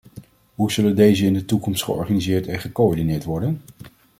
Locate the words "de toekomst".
1.33-1.83